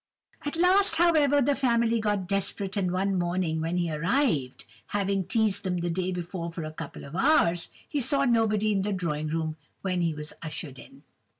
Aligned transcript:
"At 0.43 0.55
last, 0.55 0.95
however, 0.95 1.41
the 1.43 1.53
family 1.53 1.99
got 1.99 2.25
desperate 2.27 2.75
and 2.75 2.89
one 2.89 3.19
morning 3.19 3.61
when 3.61 3.77
he 3.77 3.91
arrived, 3.93 4.65
(having 4.87 5.25
teazed 5.25 5.61
them 5.63 5.77
the 5.77 5.91
day 5.91 6.11
before 6.11 6.49
for 6.51 6.63
a 6.63 6.73
couple 6.73 7.05
of 7.05 7.15
hours,) 7.15 7.69
he 7.87 8.01
saw 8.01 8.25
nobody 8.25 8.71
in 8.71 8.81
the 8.81 8.93
drawing 8.93 9.27
room 9.27 9.57
when 9.83 10.01
he 10.01 10.15
was 10.15 10.33
ushered 10.41 10.79
in. 10.79 11.03